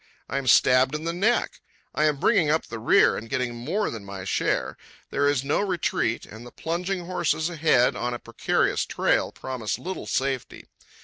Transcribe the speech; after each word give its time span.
I 0.27 0.39
am 0.39 0.47
stabbed 0.47 0.95
in 0.95 1.03
the 1.03 1.13
neck. 1.13 1.61
I 1.93 2.05
am 2.05 2.15
bringing 2.19 2.49
up 2.49 2.65
the 2.65 2.79
rear 2.79 3.15
and 3.15 3.29
getting 3.29 3.53
more 3.53 3.91
than 3.91 4.03
my 4.03 4.23
share. 4.23 4.75
There 5.11 5.27
is 5.29 5.43
no 5.43 5.59
retreat, 5.59 6.25
and 6.25 6.43
the 6.43 6.49
plunging 6.51 7.05
horses 7.05 7.51
ahead, 7.51 7.95
on 7.95 8.11
a 8.15 8.17
precarious 8.17 8.83
trail, 8.83 9.31
promise 9.31 9.77
little 9.77 10.07
safety. 10.07 10.65